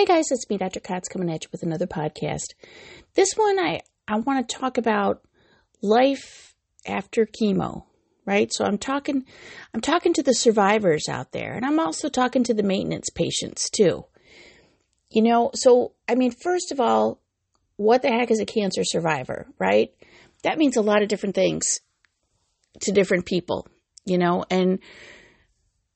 [0.00, 0.80] Hey guys, it's me, Dr.
[0.80, 2.54] Katz, coming at you with another podcast.
[3.16, 5.22] This one, I, I want to talk about
[5.82, 6.54] life
[6.86, 7.84] after chemo,
[8.24, 8.50] right?
[8.50, 9.26] So I'm talking,
[9.74, 13.68] I'm talking to the survivors out there, and I'm also talking to the maintenance patients
[13.68, 14.06] too.
[15.10, 17.20] You know, so I mean, first of all,
[17.76, 19.92] what the heck is a cancer survivor, right?
[20.44, 21.80] That means a lot of different things
[22.80, 23.68] to different people,
[24.06, 24.78] you know, and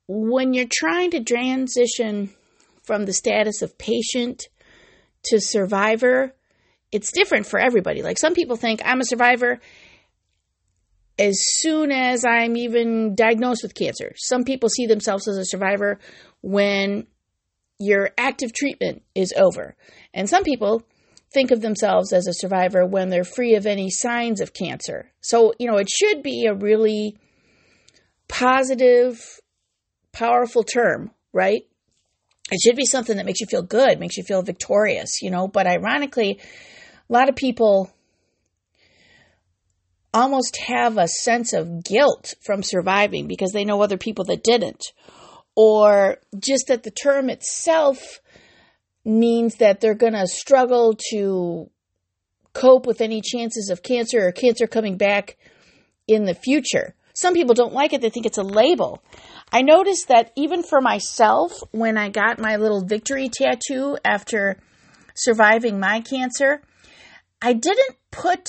[0.07, 2.35] when you're trying to transition
[2.85, 4.49] from the status of patient
[5.25, 6.35] to survivor,
[6.93, 8.03] it's different for everybody.
[8.03, 9.59] Like some people think I'm a survivor
[11.19, 14.13] as soon as I'm even diagnosed with cancer.
[14.17, 15.99] Some people see themselves as a survivor
[16.41, 17.07] when
[17.79, 19.77] your active treatment is over.
[20.13, 20.83] And some people
[21.33, 25.11] think of themselves as a survivor when they're free of any signs of cancer.
[25.21, 27.17] So, you know, it should be a really
[28.29, 29.21] positive,
[30.13, 31.63] powerful term, right?
[32.51, 35.49] It should be something that makes you feel good, makes you feel victorious, you know.
[35.49, 36.39] But ironically,
[37.09, 37.91] a lot of people
[40.13, 44.93] almost have a sense of guilt from surviving because they know other people that didn't,
[45.57, 48.21] or just that the term itself
[49.05, 51.71] means that they're going to struggle to
[52.53, 55.37] cope with any chances of cancer or cancer coming back
[56.07, 56.95] in the future.
[57.13, 59.03] Some people don't like it, they think it's a label.
[59.55, 64.57] I noticed that even for myself, when I got my little victory tattoo after
[65.15, 66.61] surviving my cancer,
[67.41, 68.49] I didn't put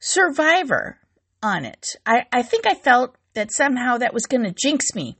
[0.00, 0.98] survivor
[1.44, 1.86] on it.
[2.04, 5.16] I, I think I felt that somehow that was going to jinx me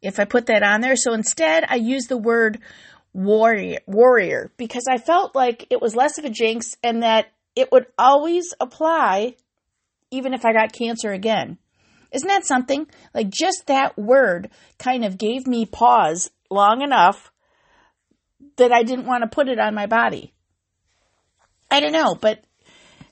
[0.00, 0.94] if I put that on there.
[0.94, 2.60] So instead, I used the word
[3.12, 7.72] warrior, warrior because I felt like it was less of a jinx and that it
[7.72, 9.34] would always apply
[10.12, 11.58] even if I got cancer again.
[12.12, 12.86] Isn't that something?
[13.14, 17.32] Like just that word kind of gave me pause long enough
[18.56, 20.32] that I didn't want to put it on my body.
[21.70, 22.42] I don't know, but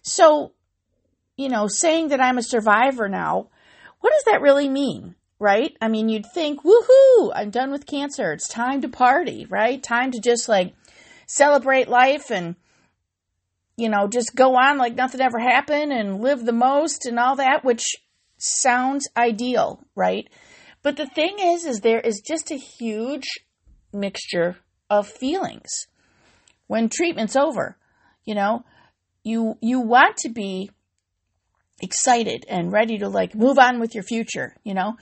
[0.02, 0.52] so,
[1.36, 3.48] you know, saying that I'm a survivor now,
[4.00, 5.14] what does that really mean?
[5.40, 5.76] Right?
[5.80, 8.32] I mean, you'd think, woohoo, I'm done with cancer.
[8.32, 9.80] It's time to party, right?
[9.80, 10.74] Time to just like
[11.28, 12.56] celebrate life and,
[13.76, 17.36] you know, just go on like nothing ever happened and live the most and all
[17.36, 17.84] that, which
[18.38, 20.28] sounds ideal, right?
[20.82, 23.26] But the thing is, is there is just a huge
[23.92, 24.56] mixture
[24.88, 25.86] of feelings
[26.66, 27.76] when treatment's over.
[28.24, 28.64] You know,
[29.24, 30.70] you you want to be
[31.80, 34.96] excited and ready to like move on with your future, you know?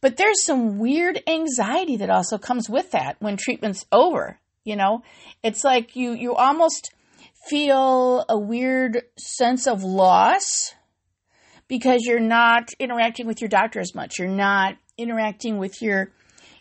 [0.00, 5.02] But there's some weird anxiety that also comes with that when treatment's over, you know?
[5.42, 6.92] It's like you you almost
[7.48, 10.74] feel a weird sense of loss
[11.70, 14.18] because you're not interacting with your doctor as much.
[14.18, 16.10] You're not interacting with your,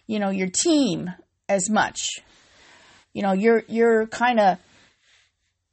[0.06, 1.12] you know, your team
[1.50, 2.00] as much.
[3.12, 4.60] You know, you're you're kind of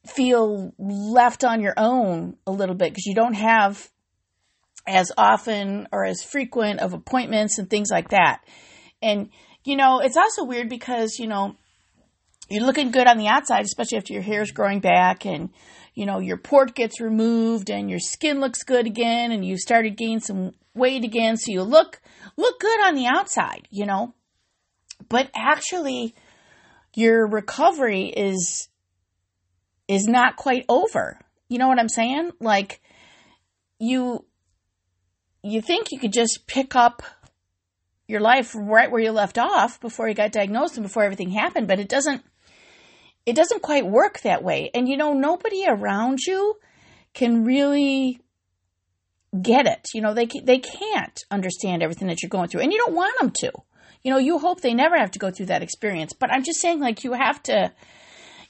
[0.07, 3.91] feel left on your own a little bit because you don't have
[4.89, 8.41] as often or as frequent of appointments and things like that.
[9.03, 9.29] And
[9.65, 11.57] you know, it's also weird because, you know,
[12.49, 15.51] you're looking good on the outside, especially after your hair's growing back and
[15.97, 19.97] you know, your port gets removed and your skin looks good again and you started
[19.97, 21.39] gaining some weight again.
[21.39, 22.01] So you look,
[22.37, 24.15] look good on the outside, you know,
[25.09, 26.15] but actually
[26.95, 28.69] your recovery is,
[29.89, 31.19] is not quite over.
[31.49, 32.33] You know what I'm saying?
[32.41, 32.83] Like
[33.79, 34.27] you,
[35.43, 37.03] you think you could just pick up
[38.07, 41.69] your life right where you left off before you got diagnosed and before everything happened,
[41.69, 42.23] but it doesn't
[43.27, 44.71] it doesn't quite work that way.
[44.73, 46.57] And you know, nobody around you
[47.13, 48.21] can really
[49.43, 49.89] get it.
[49.93, 53.19] You know, they they can't understand everything that you're going through, and you don't want
[53.19, 53.53] them to.
[54.03, 56.13] You know, you hope they never have to go through that experience.
[56.13, 57.73] But I'm just saying, like, you have to,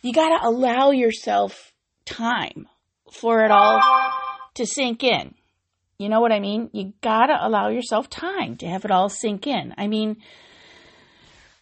[0.02, 1.72] you got to allow yourself
[2.04, 2.68] time
[3.10, 3.80] for it all
[4.54, 5.34] to sink in.
[5.98, 6.68] You know what I mean?
[6.74, 9.72] You got to allow yourself time to have it all sink in.
[9.78, 10.18] I mean,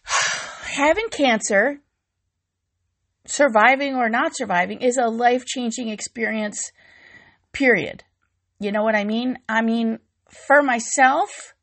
[0.63, 1.79] having cancer
[3.25, 6.71] surviving or not surviving is a life changing experience,
[7.51, 8.03] period.
[8.59, 9.37] You know what I mean?
[9.49, 9.99] I mean,
[10.29, 11.53] for myself,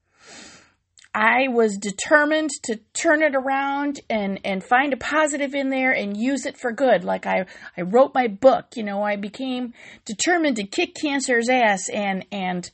[1.14, 6.16] I was determined to turn it around and, and find a positive in there and
[6.16, 7.04] use it for good.
[7.04, 7.44] Like I,
[7.76, 9.74] I wrote my book, you know, I became
[10.06, 12.70] determined to kick cancer's ass and, and,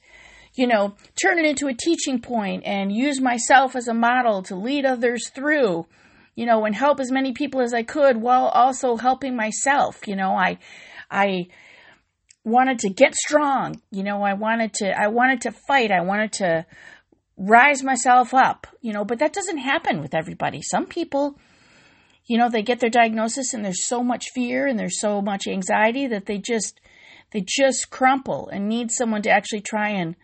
[0.55, 4.55] you know, turn it into a teaching point and use myself as a model to
[4.55, 5.87] lead others through
[6.39, 10.07] you know, and help as many people as I could while also helping myself.
[10.07, 10.59] You know, I,
[11.11, 11.49] I
[12.45, 13.83] wanted to get strong.
[13.91, 15.91] You know, I wanted to, I wanted to fight.
[15.91, 16.65] I wanted to
[17.37, 20.63] rise myself up, you know, but that doesn't happen with everybody.
[20.63, 21.41] Some people,
[22.29, 25.49] you know, they get their diagnosis and there's so much fear and there's so much
[25.49, 26.81] anxiety that they just
[27.33, 30.15] they just crumple and need someone to actually try and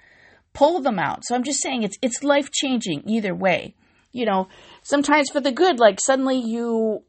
[0.52, 1.25] pull them out.
[1.25, 3.75] So I'm just saying it's it's life changing either way.
[4.12, 4.46] You know,
[4.84, 7.02] sometimes for the good, like suddenly you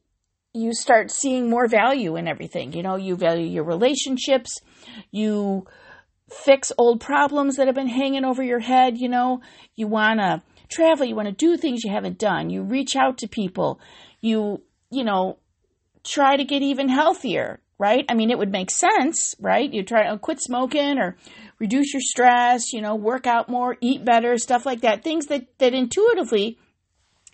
[0.53, 2.71] you start seeing more value in everything.
[2.71, 4.61] You know, you value your relationships,
[5.11, 5.67] you
[6.29, 9.41] fix old problems that have been hanging over your head, you know,
[9.75, 12.49] you want to travel, you want to do things you haven't done.
[12.49, 13.79] You reach out to people.
[14.21, 15.37] You, you know,
[16.03, 18.05] try to get even healthier, right?
[18.09, 19.71] I mean, it would make sense, right?
[19.71, 21.17] You try to quit smoking or
[21.59, 25.03] reduce your stress, you know, work out more, eat better, stuff like that.
[25.03, 26.57] Things that, that intuitively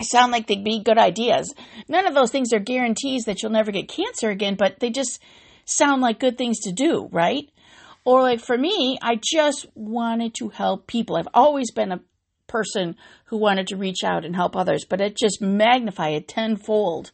[0.01, 1.53] sound like they'd be good ideas.
[1.87, 5.21] None of those things are guarantees that you'll never get cancer again, but they just
[5.65, 7.49] sound like good things to do, right?
[8.03, 11.15] Or like for me, I just wanted to help people.
[11.15, 12.01] I've always been a
[12.47, 12.95] person
[13.25, 17.11] who wanted to reach out and help others, but it just magnified it tenfold,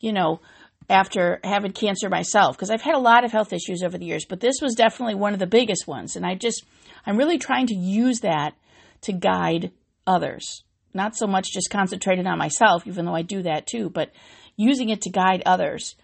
[0.00, 0.40] you know,
[0.88, 4.26] after having cancer myself because I've had a lot of health issues over the years,
[4.28, 6.16] but this was definitely one of the biggest ones.
[6.16, 6.64] And I just,
[7.06, 8.54] I'm really trying to use that
[9.02, 9.72] to guide
[10.06, 10.64] others.
[10.94, 14.10] Not so much just concentrated on myself, even though I do that too, but
[14.56, 15.96] using it to guide others.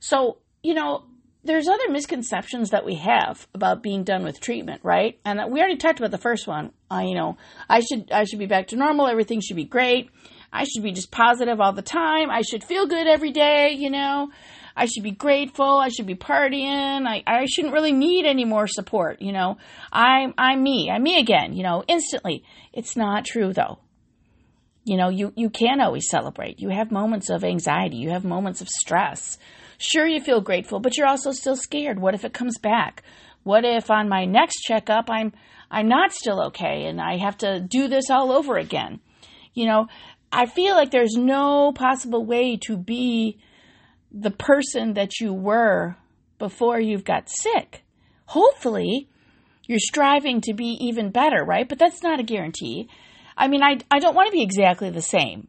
[0.00, 1.04] So, you know,
[1.44, 5.18] there's other misconceptions that we have about being done with treatment, right?
[5.24, 6.72] And we already talked about the first one.
[6.90, 7.38] Uh, you know,
[7.68, 9.06] I should I should be back to normal.
[9.06, 10.10] Everything should be great.
[10.52, 12.30] I should be just positive all the time.
[12.30, 14.30] I should feel good every day, you know.
[14.76, 15.78] I should be grateful.
[15.78, 17.06] I should be partying.
[17.06, 19.58] I, I shouldn't really need any more support, you know.
[19.92, 20.90] I'm, I'm me.
[20.90, 22.44] I'm me again, you know, instantly.
[22.72, 23.78] It's not true though.
[24.90, 26.58] You know, you, you can always celebrate.
[26.58, 27.98] You have moments of anxiety.
[27.98, 29.38] You have moments of stress.
[29.78, 32.00] Sure, you feel grateful, but you're also still scared.
[32.00, 33.04] What if it comes back?
[33.44, 35.32] What if on my next checkup I'm
[35.70, 38.98] I'm not still okay and I have to do this all over again?
[39.54, 39.86] You know,
[40.32, 43.38] I feel like there's no possible way to be
[44.10, 45.94] the person that you were
[46.40, 47.84] before you've got sick.
[48.24, 49.08] Hopefully,
[49.68, 51.68] you're striving to be even better, right?
[51.68, 52.88] But that's not a guarantee.
[53.36, 55.48] I mean, I, I don't want to be exactly the same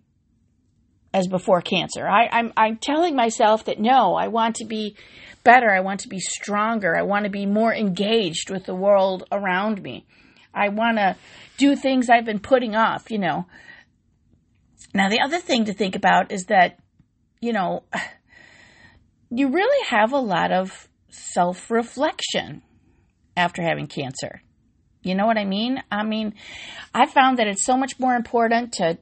[1.14, 2.08] as before cancer.
[2.08, 4.96] I, I'm, I'm telling myself that no, I want to be
[5.44, 5.70] better.
[5.70, 6.96] I want to be stronger.
[6.96, 10.06] I want to be more engaged with the world around me.
[10.54, 11.16] I want to
[11.58, 13.46] do things I've been putting off, you know.
[14.94, 16.80] Now, the other thing to think about is that,
[17.40, 17.84] you know,
[19.30, 22.62] you really have a lot of self reflection
[23.36, 24.42] after having cancer.
[25.04, 25.82] You know what I mean?
[25.92, 26.36] I mean,
[26.94, 28.98] I found that it's so much more important to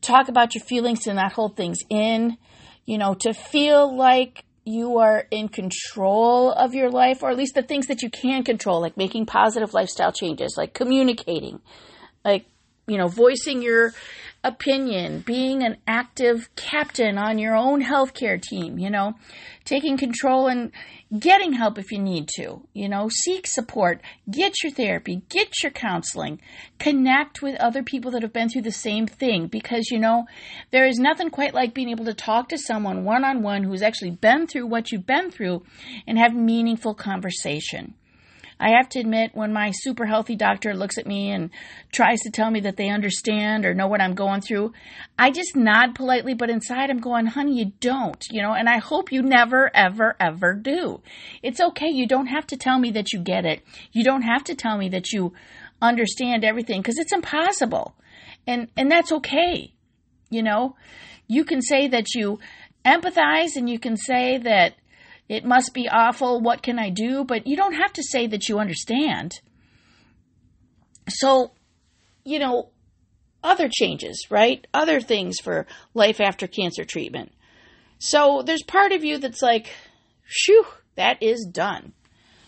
[0.00, 2.36] talk about your feelings and not hold things in,
[2.84, 7.54] you know, to feel like you are in control of your life, or at least
[7.54, 11.60] the things that you can control, like making positive lifestyle changes, like communicating,
[12.24, 12.44] like,
[12.86, 13.92] you know, voicing your
[14.48, 19.14] opinion, being an active captain on your own healthcare team, you know,
[19.64, 20.72] taking control and
[21.16, 24.00] getting help if you need to, you know, seek support,
[24.30, 26.40] get your therapy, get your counseling,
[26.78, 30.26] connect with other people that have been through the same thing because, you know,
[30.70, 33.82] there is nothing quite like being able to talk to someone one on one who's
[33.82, 35.62] actually been through what you've been through
[36.06, 37.94] and have meaningful conversation.
[38.60, 41.50] I have to admit, when my super healthy doctor looks at me and
[41.92, 44.72] tries to tell me that they understand or know what I'm going through,
[45.18, 48.78] I just nod politely, but inside I'm going, honey, you don't, you know, and I
[48.78, 51.00] hope you never, ever, ever do.
[51.42, 51.88] It's okay.
[51.88, 53.62] You don't have to tell me that you get it.
[53.92, 55.34] You don't have to tell me that you
[55.80, 57.94] understand everything because it's impossible.
[58.46, 59.72] And, and that's okay.
[60.30, 60.76] You know,
[61.28, 62.40] you can say that you
[62.84, 64.74] empathize and you can say that
[65.28, 66.40] it must be awful.
[66.40, 67.24] What can I do?
[67.24, 69.32] But you don't have to say that you understand.
[71.08, 71.52] So,
[72.24, 72.70] you know,
[73.42, 74.66] other changes, right?
[74.72, 77.32] Other things for life after cancer treatment.
[77.98, 79.68] So there's part of you that's like,
[80.26, 80.64] shoo,
[80.96, 81.92] that is done.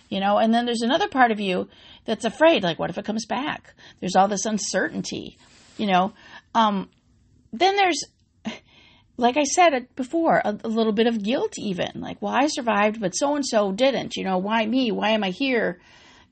[0.08, 1.68] You know, and then there's another part of you
[2.04, 3.75] that's afraid, like, what if it comes back?
[4.00, 5.38] There's all this uncertainty,
[5.76, 6.12] you know.
[6.54, 6.88] Um,
[7.52, 8.02] then there's
[9.20, 12.00] like I said uh, before, a, a, little bit of guilt even.
[12.00, 14.16] Like, well, I survived, but so and so didn't.
[14.16, 14.90] You know, why me?
[14.90, 15.78] Why am I here?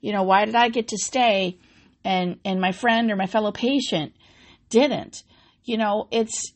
[0.01, 1.57] You know, why did I get to stay
[2.03, 4.13] and and my friend or my fellow patient
[4.69, 5.23] didn't?
[5.63, 6.51] You know, it's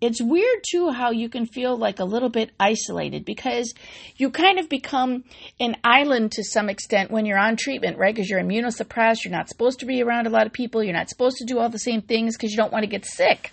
[0.00, 3.72] it's weird too how you can feel like a little bit isolated because
[4.16, 5.24] you kind of become
[5.60, 8.14] an island to some extent when you're on treatment, right?
[8.14, 11.08] Because you're immunosuppressed, you're not supposed to be around a lot of people, you're not
[11.08, 13.52] supposed to do all the same things because you don't want to get sick.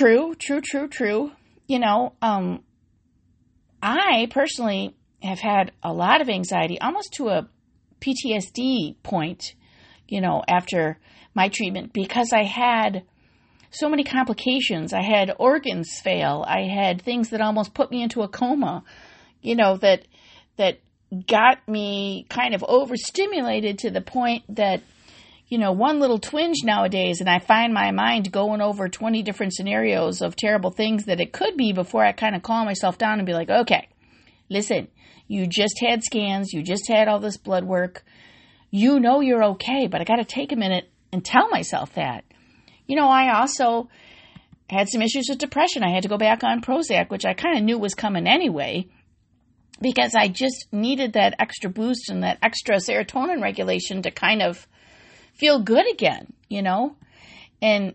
[0.00, 1.32] True, true, true, true.
[1.66, 2.64] You know, um,
[3.82, 7.50] I personally have had a lot of anxiety, almost to a
[8.00, 9.54] PTSD point,
[10.08, 10.98] you know, after
[11.34, 13.02] my treatment because I had
[13.70, 14.94] so many complications.
[14.94, 16.46] I had organs fail.
[16.48, 18.84] I had things that almost put me into a coma,
[19.42, 20.06] you know, that,
[20.56, 20.80] that
[21.26, 24.80] got me kind of overstimulated to the point that,
[25.50, 29.52] you know, one little twinge nowadays, and I find my mind going over 20 different
[29.52, 33.18] scenarios of terrible things that it could be before I kind of calm myself down
[33.18, 33.88] and be like, okay,
[34.48, 34.86] listen,
[35.26, 38.04] you just had scans, you just had all this blood work.
[38.70, 42.22] You know you're okay, but I got to take a minute and tell myself that.
[42.86, 43.88] You know, I also
[44.68, 45.82] had some issues with depression.
[45.82, 48.86] I had to go back on Prozac, which I kind of knew was coming anyway
[49.80, 54.68] because I just needed that extra boost and that extra serotonin regulation to kind of
[55.40, 56.94] feel good again, you know?
[57.60, 57.94] And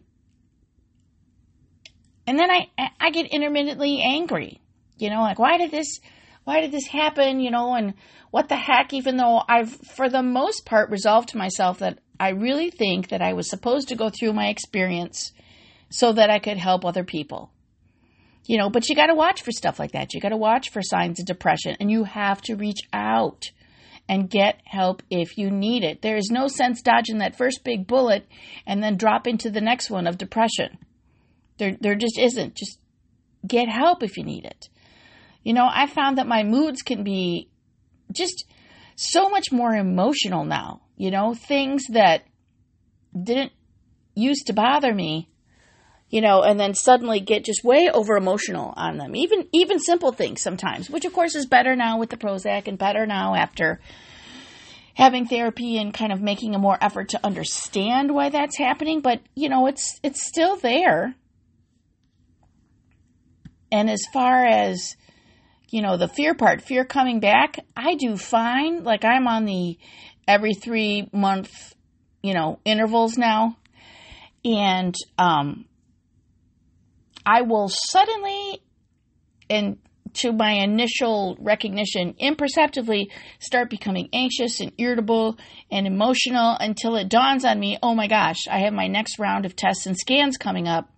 [2.28, 4.60] and then I I get intermittently angry.
[4.98, 6.00] You know, like why did this
[6.44, 7.94] why did this happen, you know, and
[8.32, 12.30] what the heck even though I've for the most part resolved to myself that I
[12.30, 15.32] really think that I was supposed to go through my experience
[15.90, 17.52] so that I could help other people.
[18.46, 20.14] You know, but you got to watch for stuff like that.
[20.14, 23.52] You got to watch for signs of depression and you have to reach out
[24.08, 26.02] and get help if you need it.
[26.02, 28.28] There is no sense dodging that first big bullet
[28.66, 30.78] and then drop into the next one of depression.
[31.58, 32.56] There there just isn't.
[32.56, 32.80] Just
[33.48, 34.70] get help if you need it.
[35.44, 37.50] You know, I found that my moods can be
[38.12, 38.46] just
[38.96, 40.82] so much more emotional now.
[40.98, 42.24] You know, things that
[43.14, 43.52] didn't
[44.16, 45.30] used to bother me
[46.15, 49.17] you know, and then suddenly get just way over emotional on them.
[49.17, 52.77] Even even simple things sometimes, which of course is better now with the Prozac and
[52.77, 53.81] better now after
[54.93, 59.19] having therapy and kind of making a more effort to understand why that's happening, but
[59.36, 61.13] you know, it's it's still there.
[63.69, 64.95] And as far as
[65.69, 68.86] you know, the fear part, fear coming back, I do fine.
[68.86, 69.77] Like I'm on the
[70.29, 71.75] every 3 month,
[72.24, 73.57] you know, intervals now.
[74.45, 75.65] And um
[77.25, 78.62] I will suddenly,
[79.50, 79.77] and
[80.15, 85.38] to my initial recognition, imperceptibly start becoming anxious and irritable
[85.72, 89.46] and emotional until it dawns on me, oh my gosh, I have my next round
[89.46, 90.89] of tests and scans coming up.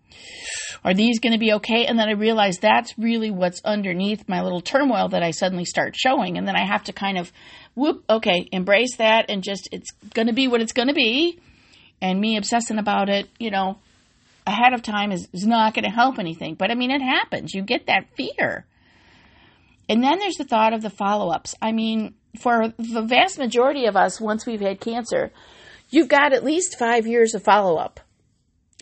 [0.83, 1.85] Are these going to be okay?
[1.85, 5.95] And then I realize that's really what's underneath my little turmoil that I suddenly start
[5.95, 6.37] showing.
[6.37, 7.31] And then I have to kind of,
[7.75, 11.39] whoop, okay, embrace that and just, it's going to be what it's going to be.
[12.01, 13.79] And me obsessing about it, you know,
[14.47, 16.55] ahead of time is, is not going to help anything.
[16.55, 17.53] But I mean, it happens.
[17.53, 18.65] You get that fear.
[19.89, 21.53] And then there's the thought of the follow ups.
[21.61, 25.31] I mean, for the vast majority of us, once we've had cancer,
[25.89, 27.99] you've got at least five years of follow up.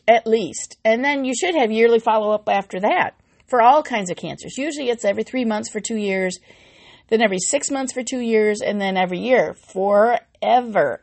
[0.08, 0.78] At least.
[0.86, 3.16] And then you should have yearly follow up after that
[3.48, 4.58] for all kinds of cancers.
[4.58, 6.40] Usually it's every three months for two years,
[7.10, 11.02] then every six months for two years, and then every year forever.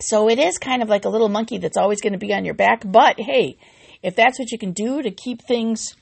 [0.00, 2.44] So it is kind of like a little monkey that's always going to be on
[2.44, 2.82] your back.
[2.84, 3.58] But hey,
[4.02, 5.96] if that's what you can do to keep things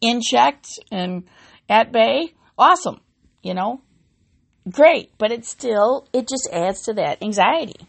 [0.00, 1.24] in check and
[1.68, 3.00] at bay, awesome.
[3.42, 3.82] You know,
[4.70, 5.12] great.
[5.18, 7.86] But it still, it just adds to that anxiety.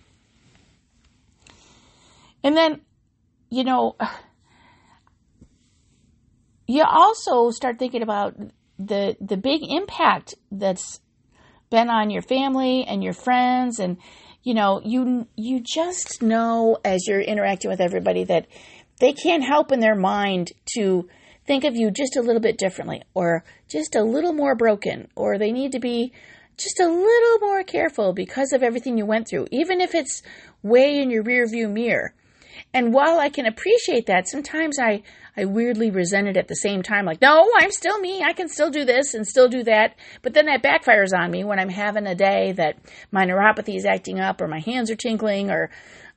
[2.43, 2.81] And then,
[3.49, 3.95] you know,
[6.67, 8.35] you also start thinking about
[8.77, 11.01] the the big impact that's
[11.69, 13.97] been on your family and your friends and
[14.43, 18.47] you know, you you just know as you're interacting with everybody that
[18.99, 21.07] they can't help in their mind to
[21.45, 25.37] think of you just a little bit differently or just a little more broken or
[25.37, 26.13] they need to be
[26.57, 30.21] just a little more careful because of everything you went through, even if it's
[30.61, 32.13] way in your rearview mirror.
[32.73, 35.01] And while I can appreciate that, sometimes I,
[35.39, 37.05] I weirdly resent it at the same time.
[37.05, 38.21] Like, no, I'm still me.
[38.21, 39.95] I can still do this and still do that.
[40.21, 42.77] But then that backfires on me when I'm having a day that
[43.09, 45.69] my neuropathy is acting up or my hands are tingling or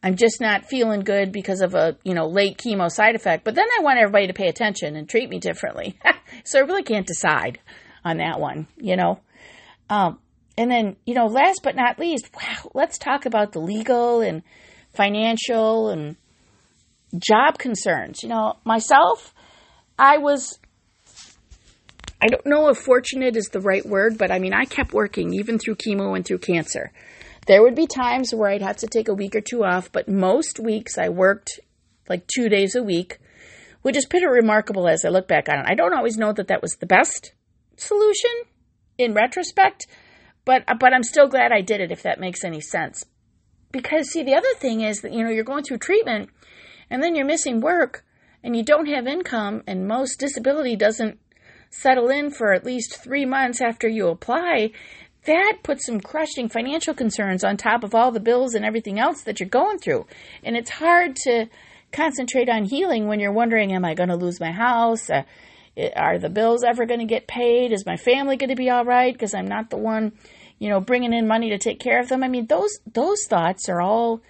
[0.02, 3.45] I'm just not feeling good because of a, you know, late chemo side effect.
[3.45, 5.97] But then I want everybody to pay attention and treat me differently.
[6.45, 7.61] so I really can't decide
[8.05, 9.21] on that one, you know.
[9.88, 10.19] Um,
[10.59, 14.43] and then, you know, last but not least, wow, let's talk about the legal and
[14.93, 16.17] financial and
[17.19, 18.23] job concerns.
[18.23, 19.35] You know, myself,
[19.99, 20.59] I was,
[22.21, 25.35] I don't know if fortunate is the right word, but I mean, I kept working
[25.35, 26.92] even through chemo and through cancer.
[27.47, 30.09] There would be times where I'd have to take a week or two off, but
[30.09, 31.59] most weeks I worked
[32.09, 33.19] like two days a week,
[33.83, 35.66] which is pretty remarkable as I look back on it.
[35.66, 37.33] I don't always know that that was the best
[37.76, 38.31] solution
[38.97, 39.87] in retrospect,
[40.45, 43.04] but but I'm still glad I did it if that makes any sense.
[43.73, 46.31] Because see, the other thing is that you know you're going through treatment
[46.92, 48.04] and then you're missing work
[48.44, 51.18] and you don't have income, and most disability doesn't
[51.70, 54.72] settle in for at least three months after you apply,
[55.25, 59.22] that puts some crushing financial concerns on top of all the bills and everything else
[59.22, 60.06] that you're going through.
[60.44, 61.46] And it's hard to
[61.92, 65.08] concentrate on healing when you're wondering, am I going to lose my house?
[65.08, 65.22] Uh,
[65.96, 67.72] are the bills ever going to get paid?
[67.72, 70.12] Is my family going to be all right because I'm not the one,
[70.58, 72.22] you know, bringing in money to take care of them?
[72.22, 74.20] I mean, those those thoughts are all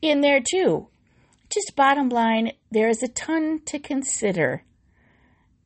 [0.00, 0.86] in there too.
[1.54, 4.64] Just bottom line, there is a ton to consider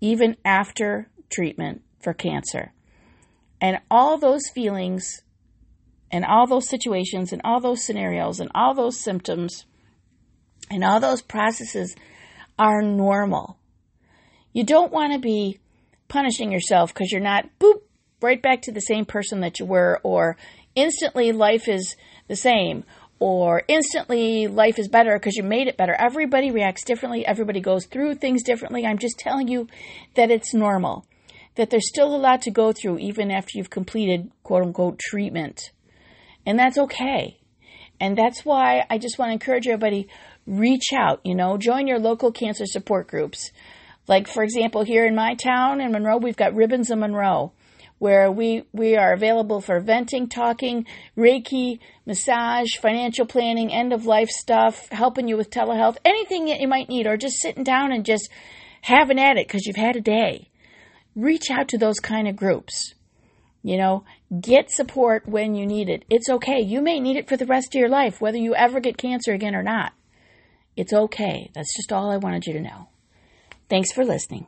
[0.03, 2.75] even after treatment for cancer.
[3.59, 5.23] And all those feelings
[6.11, 9.65] and all those situations and all those scenarios and all those symptoms
[10.71, 11.97] and all those processes
[12.59, 13.57] are normal.
[14.53, 15.59] You don't want to be
[16.09, 17.81] punishing yourself because you're not, boop,
[18.21, 20.37] right back to the same person that you were, or
[20.75, 21.97] instantly life is
[22.29, 22.85] the same,
[23.21, 25.95] or instantly life is better because you made it better.
[25.99, 27.27] Everybody reacts differently.
[27.27, 28.87] Everybody goes through things differently.
[28.87, 29.67] I'm just telling you
[30.15, 31.05] that it's normal,
[31.57, 35.73] that there's still a lot to go through even after you've completed quote unquote treatment.
[36.47, 37.39] And that's okay.
[38.01, 40.09] And that's why I just want to encourage everybody
[40.47, 43.51] reach out, you know, join your local cancer support groups.
[44.07, 47.53] Like, for example, here in my town in Monroe, we've got Ribbons of Monroe,
[47.99, 50.87] where we, we are available for venting, talking,
[51.17, 56.69] Reiki, massage, financial planning, end of life stuff, helping you with telehealth, anything that you
[56.69, 58.29] might need, or just sitting down and just
[58.83, 60.49] having at it because you've had a day.
[61.17, 62.95] Reach out to those kind of groups.
[63.63, 64.05] You know,
[64.41, 66.05] get support when you need it.
[66.09, 66.61] It's okay.
[66.61, 69.33] You may need it for the rest of your life, whether you ever get cancer
[69.33, 69.93] again or not.
[70.77, 71.51] It's okay.
[71.55, 72.89] That's just all I wanted you to know.
[73.69, 74.47] Thanks for listening.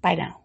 [0.00, 0.41] Bye now.